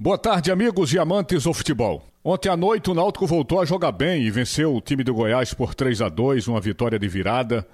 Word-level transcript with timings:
Boa 0.00 0.16
tarde, 0.16 0.52
amigos 0.52 0.92
e 0.92 0.98
amantes 0.98 1.42
do 1.42 1.52
futebol. 1.52 2.04
Ontem 2.22 2.48
à 2.48 2.56
noite 2.56 2.88
o 2.88 2.94
Náutico 2.94 3.26
voltou 3.26 3.60
a 3.60 3.64
jogar 3.64 3.90
bem 3.90 4.22
e 4.22 4.30
venceu 4.30 4.72
o 4.72 4.80
time 4.80 5.02
do 5.02 5.12
Goiás 5.12 5.52
por 5.52 5.74
3 5.74 6.02
a 6.02 6.08
2, 6.08 6.46
uma 6.46 6.60
vitória 6.60 6.96
de 7.00 7.08
virada. 7.08 7.66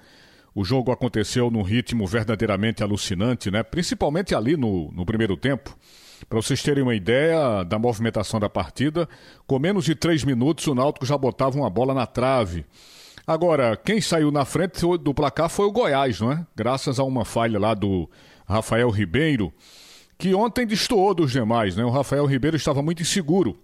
O 0.55 0.65
jogo 0.65 0.91
aconteceu 0.91 1.51
num 1.51 1.61
ritmo 1.61 2.07
verdadeiramente 2.07 2.81
alucinante, 2.81 3.51
né? 3.51 3.61
Principalmente 3.61 4.33
ali 4.33 4.57
no, 4.57 4.91
no 4.91 5.05
primeiro 5.05 5.37
tempo. 5.37 5.77
Para 6.27 6.41
vocês 6.41 6.63
terem 6.63 6.81
uma 6.81 6.95
ideia 6.95 7.63
da 7.63 7.77
movimentação 7.77 8.39
da 8.39 8.49
partida, 8.49 9.07
com 9.45 9.59
menos 9.59 9.85
de 9.85 9.93
três 9.93 10.23
minutos 10.23 10.65
o 10.65 10.73
Náutico 10.73 11.05
já 11.05 11.19
botava 11.19 11.55
uma 11.55 11.69
bola 11.69 11.93
na 11.93 12.07
trave. 12.07 12.65
Agora, 13.27 13.77
quem 13.77 14.01
saiu 14.01 14.31
na 14.31 14.45
frente 14.45 14.81
do 14.97 15.13
placar 15.13 15.47
foi 15.47 15.67
o 15.67 15.71
Goiás, 15.71 16.19
não 16.19 16.31
é? 16.31 16.43
Graças 16.55 16.97
a 16.97 17.03
uma 17.03 17.23
falha 17.23 17.59
lá 17.59 17.75
do 17.75 18.09
Rafael 18.47 18.89
Ribeiro 18.89 19.53
que 20.17 20.33
ontem 20.33 20.65
destoou 20.65 21.13
dos 21.13 21.31
demais, 21.31 21.75
né? 21.75 21.83
O 21.83 21.89
Rafael 21.89 22.25
Ribeiro 22.25 22.55
estava 22.55 22.81
muito 22.81 23.01
inseguro. 23.01 23.57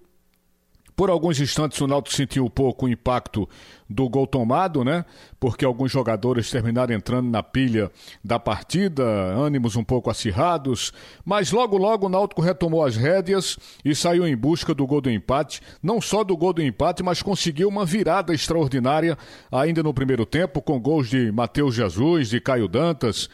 Por 0.96 1.10
alguns 1.10 1.40
instantes 1.40 1.80
o 1.82 1.88
Náutico 1.88 2.16
sentiu 2.16 2.46
um 2.46 2.50
pouco 2.50 2.86
o 2.86 2.90
impacto 2.90 3.48
do 3.90 4.08
gol 4.08 4.28
tomado, 4.28 4.84
né? 4.84 5.06
Porque 5.40 5.66
alguns 5.66 5.92
jogadores 5.92 6.52
terminaram 6.52 6.94
entrando 6.94 7.30
na 7.30 7.42
pilha 7.42 7.90
da 8.24 8.38
partida, 8.38 9.04
ânimos 9.04 9.76
um 9.76 9.84
pouco 9.84 10.10
acirrados, 10.10 10.92
mas 11.26 11.52
logo 11.52 11.78
logo 11.78 12.06
o 12.06 12.10
Náutico 12.10 12.42
retomou 12.42 12.86
as 12.86 12.96
rédeas 12.96 13.58
e 13.84 13.96
saiu 13.96 14.28
em 14.28 14.36
busca 14.36 14.76
do 14.76 14.86
gol 14.86 15.02
do 15.02 15.10
empate, 15.10 15.62
não 15.82 16.00
só 16.00 16.24
do 16.24 16.38
gol 16.38 16.54
do 16.54 16.62
empate, 16.62 17.02
mas 17.02 17.24
conseguiu 17.24 17.68
uma 17.68 17.86
virada 17.86 18.34
extraordinária 18.34 19.18
ainda 19.52 19.82
no 19.82 19.94
primeiro 19.94 20.26
tempo 20.26 20.62
com 20.62 20.80
gols 20.80 21.10
de 21.10 21.32
Matheus 21.32 21.74
Jesus, 21.74 22.30
de 22.30 22.40
Caio 22.40 22.68
Dantas 22.68 23.30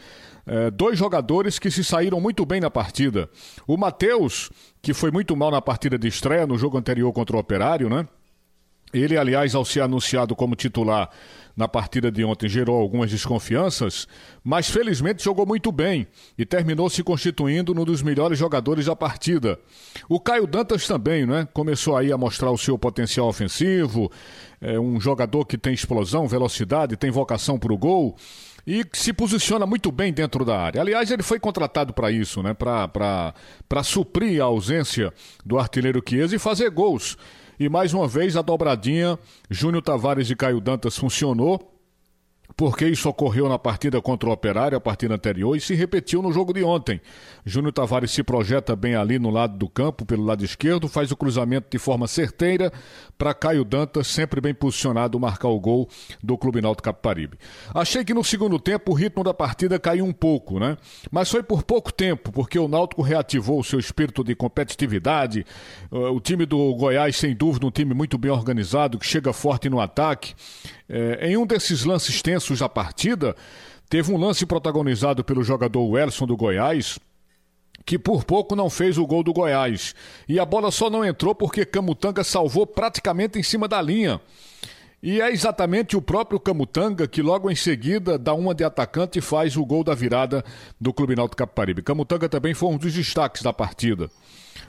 é, 0.48 0.70
dois 0.70 0.98
jogadores 0.98 1.58
que 1.58 1.70
se 1.70 1.84
saíram 1.84 2.20
muito 2.20 2.44
bem 2.46 2.60
na 2.60 2.70
partida. 2.70 3.28
O 3.66 3.76
Matheus, 3.76 4.50
que 4.80 4.94
foi 4.94 5.10
muito 5.10 5.36
mal 5.36 5.50
na 5.50 5.60
partida 5.60 5.98
de 5.98 6.08
estreia 6.08 6.46
no 6.46 6.56
jogo 6.56 6.78
anterior 6.78 7.12
contra 7.12 7.36
o 7.36 7.40
Operário, 7.40 7.88
né? 7.90 8.08
Ele, 8.92 9.18
aliás, 9.18 9.54
ao 9.54 9.66
ser 9.66 9.82
anunciado 9.82 10.34
como 10.34 10.56
titular 10.56 11.10
na 11.54 11.68
partida 11.68 12.10
de 12.10 12.24
ontem, 12.24 12.48
gerou 12.48 12.80
algumas 12.80 13.10
desconfianças, 13.10 14.08
mas 14.42 14.70
felizmente 14.70 15.22
jogou 15.22 15.44
muito 15.44 15.70
bem 15.70 16.06
e 16.38 16.46
terminou 16.46 16.88
se 16.88 17.02
constituindo 17.02 17.78
um 17.78 17.84
dos 17.84 18.00
melhores 18.00 18.38
jogadores 18.38 18.86
da 18.86 18.96
partida. 18.96 19.58
O 20.08 20.18
Caio 20.18 20.46
Dantas 20.46 20.86
também, 20.86 21.26
né? 21.26 21.46
Começou 21.52 21.98
aí 21.98 22.10
a 22.10 22.16
mostrar 22.16 22.50
o 22.50 22.56
seu 22.56 22.78
potencial 22.78 23.28
ofensivo, 23.28 24.10
é 24.58 24.80
um 24.80 24.98
jogador 24.98 25.44
que 25.44 25.58
tem 25.58 25.74
explosão, 25.74 26.26
velocidade, 26.26 26.96
tem 26.96 27.10
vocação 27.10 27.58
para 27.58 27.72
o 27.72 27.76
gol 27.76 28.16
e 28.68 28.84
se 28.92 29.14
posiciona 29.14 29.64
muito 29.64 29.90
bem 29.90 30.12
dentro 30.12 30.44
da 30.44 30.60
área. 30.60 30.82
Aliás, 30.82 31.10
ele 31.10 31.22
foi 31.22 31.40
contratado 31.40 31.94
para 31.94 32.10
isso, 32.12 32.42
né? 32.42 32.52
para 32.52 33.82
suprir 33.82 34.42
a 34.42 34.44
ausência 34.44 35.10
do 35.42 35.58
artilheiro 35.58 36.02
Chiesa 36.06 36.36
e 36.36 36.38
fazer 36.38 36.68
gols. 36.68 37.16
E 37.58 37.66
mais 37.66 37.94
uma 37.94 38.06
vez 38.06 38.36
a 38.36 38.42
dobradinha 38.42 39.18
Júnior 39.48 39.82
Tavares 39.82 40.28
e 40.28 40.36
Caio 40.36 40.60
Dantas 40.60 40.98
funcionou 40.98 41.77
porque 42.58 42.88
isso 42.88 43.08
ocorreu 43.08 43.48
na 43.48 43.56
partida 43.56 44.02
contra 44.02 44.28
o 44.28 44.32
Operário, 44.32 44.76
a 44.76 44.80
partida 44.80 45.14
anterior, 45.14 45.56
e 45.56 45.60
se 45.60 45.76
repetiu 45.76 46.20
no 46.20 46.32
jogo 46.32 46.52
de 46.52 46.64
ontem. 46.64 47.00
Júnior 47.46 47.72
Tavares 47.72 48.10
se 48.10 48.24
projeta 48.24 48.74
bem 48.74 48.96
ali 48.96 49.16
no 49.16 49.30
lado 49.30 49.56
do 49.56 49.68
campo, 49.68 50.04
pelo 50.04 50.24
lado 50.24 50.44
esquerdo, 50.44 50.88
faz 50.88 51.12
o 51.12 51.16
cruzamento 51.16 51.68
de 51.70 51.78
forma 51.78 52.08
certeira 52.08 52.72
para 53.16 53.32
Caio 53.32 53.64
Dantas, 53.64 54.08
sempre 54.08 54.40
bem 54.40 54.52
posicionado, 54.52 55.20
marcar 55.20 55.46
o 55.46 55.60
gol 55.60 55.88
do 56.20 56.36
Clube 56.36 56.60
Náutico 56.60 56.82
Caparibe. 56.82 57.38
Achei 57.72 58.04
que 58.04 58.12
no 58.12 58.24
segundo 58.24 58.58
tempo 58.58 58.90
o 58.90 58.94
ritmo 58.94 59.22
da 59.22 59.32
partida 59.32 59.78
caiu 59.78 60.04
um 60.04 60.12
pouco, 60.12 60.58
né? 60.58 60.76
Mas 61.12 61.30
foi 61.30 61.44
por 61.44 61.62
pouco 61.62 61.92
tempo, 61.92 62.32
porque 62.32 62.58
o 62.58 62.66
Náutico 62.66 63.02
reativou 63.02 63.60
o 63.60 63.64
seu 63.64 63.78
espírito 63.78 64.24
de 64.24 64.34
competitividade. 64.34 65.46
O 65.92 66.18
time 66.18 66.44
do 66.44 66.74
Goiás, 66.74 67.14
sem 67.16 67.36
dúvida, 67.36 67.64
um 67.64 67.70
time 67.70 67.94
muito 67.94 68.18
bem 68.18 68.32
organizado, 68.32 68.98
que 68.98 69.06
chega 69.06 69.32
forte 69.32 69.70
no 69.70 69.80
ataque. 69.80 70.34
É, 70.90 71.28
em 71.28 71.36
um 71.36 71.46
desses 71.46 71.84
lances 71.84 72.22
tensos 72.22 72.47
da 72.56 72.68
partida, 72.68 73.36
teve 73.88 74.12
um 74.12 74.16
lance 74.16 74.46
protagonizado 74.46 75.24
pelo 75.24 75.42
jogador 75.42 75.84
Welson 75.84 76.26
do 76.26 76.36
Goiás, 76.36 76.98
que 77.84 77.98
por 77.98 78.24
pouco 78.24 78.54
não 78.54 78.68
fez 78.70 78.98
o 78.98 79.06
gol 79.06 79.22
do 79.22 79.32
Goiás. 79.32 79.94
E 80.28 80.38
a 80.38 80.44
bola 80.44 80.70
só 80.70 80.90
não 80.90 81.04
entrou 81.04 81.34
porque 81.34 81.64
Camutanga 81.64 82.22
salvou 82.22 82.66
praticamente 82.66 83.38
em 83.38 83.42
cima 83.42 83.66
da 83.66 83.80
linha. 83.80 84.20
E 85.02 85.20
é 85.20 85.30
exatamente 85.30 85.96
o 85.96 86.02
próprio 86.02 86.40
Camutanga 86.40 87.06
que 87.06 87.22
logo 87.22 87.50
em 87.50 87.54
seguida 87.54 88.18
dá 88.18 88.34
uma 88.34 88.54
de 88.54 88.64
atacante 88.64 89.20
e 89.20 89.22
faz 89.22 89.56
o 89.56 89.64
gol 89.64 89.84
da 89.84 89.94
virada 89.94 90.44
do 90.80 90.92
Clube 90.92 91.14
Náutico 91.14 91.36
Caparibe. 91.36 91.82
Camutanga 91.82 92.28
também 92.28 92.52
foi 92.52 92.68
um 92.68 92.76
dos 92.76 92.92
destaques 92.92 93.42
da 93.42 93.52
partida. 93.52 94.10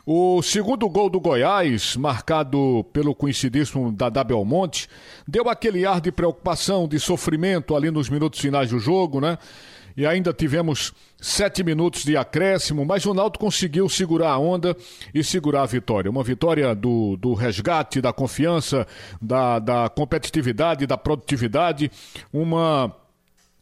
O 0.05 0.41
segundo 0.41 0.87
gol 0.89 1.09
do 1.09 1.19
Goiás, 1.19 1.95
marcado 1.95 2.85
pelo 2.93 3.13
conhecidíssimo 3.13 3.91
Dadá 3.91 4.23
Belmonte, 4.23 4.87
deu 5.27 5.49
aquele 5.49 5.85
ar 5.85 6.01
de 6.01 6.11
preocupação, 6.11 6.87
de 6.87 6.99
sofrimento 6.99 7.75
ali 7.75 7.91
nos 7.91 8.09
minutos 8.09 8.39
finais 8.39 8.69
do 8.69 8.79
jogo, 8.79 9.19
né? 9.19 9.37
E 9.97 10.05
ainda 10.05 10.31
tivemos 10.31 10.93
sete 11.19 11.61
minutos 11.61 12.05
de 12.05 12.15
acréscimo, 12.15 12.85
mas 12.85 13.05
o 13.05 13.13
Náutico 13.13 13.43
conseguiu 13.43 13.89
segurar 13.89 14.31
a 14.31 14.39
onda 14.39 14.73
e 15.13 15.21
segurar 15.23 15.63
a 15.63 15.65
vitória. 15.65 16.09
Uma 16.09 16.23
vitória 16.23 16.73
do, 16.73 17.17
do 17.17 17.33
resgate, 17.33 17.99
da 17.99 18.13
confiança, 18.13 18.87
da, 19.21 19.59
da 19.59 19.89
competitividade, 19.89 20.87
da 20.87 20.97
produtividade, 20.97 21.91
uma 22.31 22.95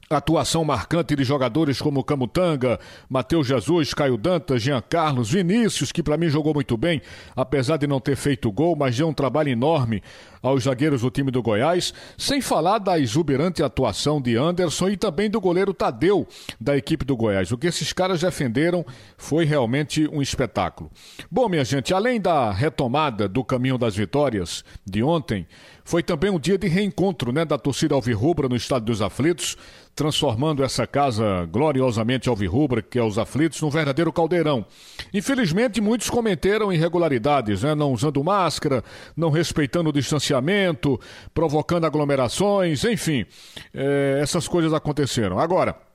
Atuação 0.09 0.63
marcante 0.63 1.18
de 1.18 1.23
jogadores 1.25 1.81
como 1.81 2.01
Camutanga, 2.01 2.79
Matheus 3.09 3.45
Jesus, 3.45 3.94
Caio 3.94 4.18
Dantas, 4.18 4.62
Jean 4.62 4.81
Carlos, 4.81 5.29
Vinícius, 5.29 5.91
que 5.91 6.01
para 6.01 6.16
mim 6.16 6.29
jogou 6.29 6.53
muito 6.53 6.78
bem, 6.78 7.01
apesar 7.35 7.75
de 7.75 7.88
não 7.88 8.00
ter 8.00 8.16
feito 8.16 8.50
gol, 8.50 8.73
mas 8.73 8.95
deu 8.95 9.09
um 9.09 9.13
trabalho 9.13 9.50
enorme 9.50 10.01
aos 10.41 10.63
zagueiros 10.63 11.01
do 11.01 11.09
time 11.09 11.29
do 11.29 11.41
Goiás, 11.41 11.94
sem 12.18 12.40
falar 12.40 12.78
da 12.79 12.97
exuberante 12.97 13.62
atuação 13.62 14.22
de 14.22 14.38
Anderson 14.38 14.90
e 14.90 14.95
também 14.95 15.29
do 15.29 15.41
goleiro 15.41 15.73
Tadeu 15.73 16.25
da 16.59 16.78
equipe 16.78 17.03
do 17.03 17.18
Goiás. 17.18 17.51
O 17.51 17.57
que 17.57 17.68
esses 17.68 17.91
caras 17.91 18.22
defenderam 18.22 18.85
foi 19.18 19.44
realmente 19.44 20.07
um 20.07 20.22
espetáculo. 20.22 20.89
Bom, 21.29 21.50
minha 21.50 21.66
gente, 21.66 21.94
além 21.94 22.22
da 22.22 22.51
retomada 22.51 23.28
do 23.28 23.44
caminho 23.44 23.78
das 23.78 23.95
vitórias 23.95 24.63
de 24.85 25.03
ontem, 25.03 25.45
foi 25.84 26.03
também 26.03 26.29
um 26.29 26.39
dia 26.39 26.57
de 26.57 26.68
reencontro 26.68 27.31
né, 27.31 27.45
da 27.45 27.57
torcida 27.57 27.95
alvirrubra 27.95 28.50
no 28.50 28.56
Estádio 28.56 28.88
dos 28.88 29.01
Aflitos, 29.01 29.57
transformando 29.97 30.63
essa 30.63 30.85
casa 30.85 31.50
gloriosamente 31.52 32.30
alvirrubra, 32.30 32.84
que 32.84 33.00
é 33.00 33.03
os 33.03 33.18
Aflitos, 33.18 33.59
num 33.59 33.72
verdadeiro 33.72 34.13
caldeirão. 34.13 34.63
Infelizmente, 35.12 35.81
muitos 35.81 36.08
cometeram 36.08 36.72
irregularidades, 36.72 37.63
né, 37.63 37.74
não 37.74 37.91
usando 37.91 38.24
máscara, 38.24 38.84
não 39.16 39.31
respeitando 39.31 39.90
o 39.90 39.94
distanciamento, 39.94 41.00
provocando 41.34 41.86
aglomerações, 41.86 42.84
enfim, 42.84 43.25
é, 43.74 44.19
essas 44.22 44.47
coisas 44.47 44.72
aconteceram. 44.72 45.40
Agora, 45.40 45.87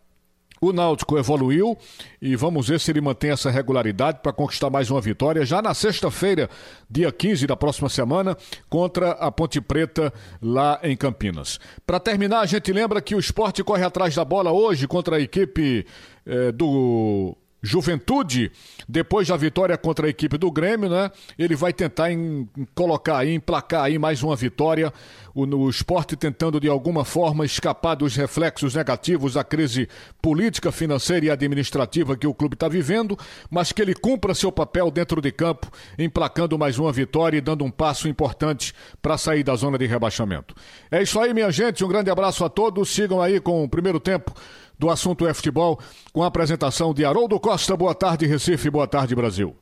o 0.62 0.72
Náutico 0.72 1.18
evoluiu 1.18 1.76
e 2.20 2.36
vamos 2.36 2.68
ver 2.68 2.78
se 2.78 2.92
ele 2.92 3.00
mantém 3.00 3.32
essa 3.32 3.50
regularidade 3.50 4.20
para 4.22 4.32
conquistar 4.32 4.70
mais 4.70 4.88
uma 4.92 5.00
vitória 5.00 5.44
já 5.44 5.60
na 5.60 5.74
sexta-feira, 5.74 6.48
dia 6.88 7.10
15 7.10 7.48
da 7.48 7.56
próxima 7.56 7.88
semana, 7.88 8.36
contra 8.70 9.10
a 9.10 9.32
Ponte 9.32 9.60
Preta 9.60 10.12
lá 10.40 10.78
em 10.84 10.96
Campinas. 10.96 11.58
Para 11.84 11.98
terminar, 11.98 12.40
a 12.40 12.46
gente 12.46 12.72
lembra 12.72 13.02
que 13.02 13.16
o 13.16 13.18
esporte 13.18 13.64
corre 13.64 13.82
atrás 13.82 14.14
da 14.14 14.24
bola 14.24 14.52
hoje 14.52 14.86
contra 14.86 15.16
a 15.16 15.20
equipe 15.20 15.84
eh, 16.24 16.52
do 16.52 17.36
Juventude, 17.62 18.50
depois 18.88 19.28
da 19.28 19.36
vitória 19.36 19.78
contra 19.78 20.08
a 20.08 20.10
equipe 20.10 20.36
do 20.36 20.50
Grêmio, 20.50 20.90
né? 20.90 21.12
Ele 21.38 21.54
vai 21.54 21.72
tentar 21.72 22.10
em, 22.10 22.48
colocar 22.74 23.18
aí, 23.18 23.32
emplacar 23.32 23.84
aí 23.84 23.98
mais 23.98 24.22
uma 24.22 24.34
vitória. 24.34 24.92
O, 25.34 25.46
no 25.46 25.70
esporte 25.70 26.14
tentando 26.14 26.60
de 26.60 26.68
alguma 26.68 27.06
forma 27.06 27.46
escapar 27.46 27.94
dos 27.94 28.14
reflexos 28.16 28.74
negativos 28.74 29.34
da 29.34 29.42
crise 29.44 29.88
política, 30.20 30.70
financeira 30.70 31.26
e 31.26 31.30
administrativa 31.30 32.16
que 32.16 32.26
o 32.26 32.34
clube 32.34 32.54
está 32.54 32.68
vivendo, 32.68 33.16
mas 33.48 33.72
que 33.72 33.80
ele 33.80 33.94
cumpra 33.94 34.34
seu 34.34 34.52
papel 34.52 34.90
dentro 34.90 35.22
de 35.22 35.32
campo, 35.32 35.70
emplacando 35.98 36.58
mais 36.58 36.78
uma 36.78 36.92
vitória 36.92 37.38
e 37.38 37.40
dando 37.40 37.64
um 37.64 37.70
passo 37.70 38.08
importante 38.08 38.74
para 39.00 39.16
sair 39.16 39.42
da 39.42 39.54
zona 39.54 39.78
de 39.78 39.86
rebaixamento. 39.86 40.54
É 40.90 41.00
isso 41.00 41.18
aí, 41.18 41.32
minha 41.32 41.50
gente. 41.50 41.84
Um 41.84 41.88
grande 41.88 42.10
abraço 42.10 42.44
a 42.44 42.50
todos. 42.50 42.90
Sigam 42.90 43.22
aí 43.22 43.40
com 43.40 43.64
o 43.64 43.68
primeiro 43.68 44.00
tempo 44.00 44.34
do 44.82 44.90
assunto 44.90 45.28
é 45.28 45.32
futebol, 45.32 45.78
com 46.12 46.24
a 46.24 46.26
apresentação 46.26 46.92
de 46.92 47.04
Haroldo 47.04 47.38
Costa. 47.38 47.76
Boa 47.76 47.94
tarde, 47.94 48.26
Recife. 48.26 48.68
Boa 48.68 48.86
tarde, 48.88 49.14
Brasil. 49.14 49.56